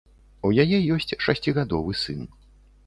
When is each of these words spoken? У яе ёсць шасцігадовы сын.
У 0.47 0.49
яе 0.63 0.79
ёсць 0.95 1.17
шасцігадовы 1.27 1.91
сын. 2.05 2.29